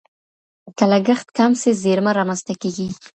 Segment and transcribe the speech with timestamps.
[0.77, 2.87] که لګښت کم سي زیرمه رامنځته کیږي.